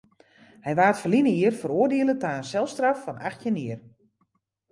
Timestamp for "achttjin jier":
3.27-3.79